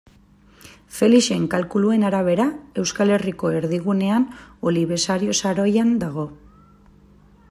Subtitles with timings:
[0.99, 2.47] Felixen kalkuluen arabera,
[2.83, 4.27] Euskal Herriko erdigunean
[4.71, 6.27] Olibesario saroian dago.